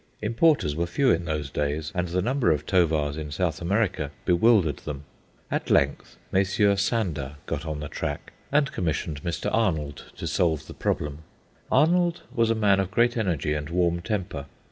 [0.23, 4.77] Importers were few in those days, and the number of Tovars in South America bewildered
[4.77, 5.03] them.
[5.51, 6.81] At length Messrs.
[6.81, 9.51] Sander got on the track, and commissioned Mr.
[9.53, 11.19] Arnold to solve the problem.
[11.71, 14.47] Arnold was a man of great energy and warm temper.